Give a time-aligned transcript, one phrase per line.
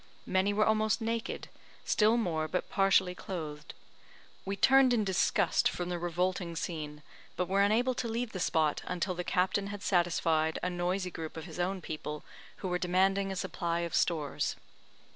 [0.25, 1.47] Many were almost naked,
[1.85, 3.75] still more but partially clothed.
[4.45, 7.03] We turned in disgust from the revolting scene,
[7.35, 11.37] but were unable to leave the spot until the captain had satisfied a noisy group
[11.37, 12.23] of his own people,
[12.65, 14.55] who were demanding a supply of stores.